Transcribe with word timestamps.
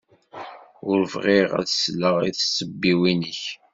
Ur 0.89 0.99
bɣiɣ 1.13 1.49
ad 1.59 1.67
sleɣ 1.71 2.15
i 2.29 2.31
tsebbiwin-ik. 2.33 3.43